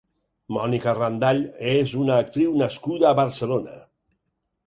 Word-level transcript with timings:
Mònica 0.55 0.93
Randall 0.97 1.41
és 1.73 1.93
una 2.05 2.17
actriu 2.23 2.55
nascuda 2.63 3.07
a 3.11 3.15
Barcelona. 3.23 3.77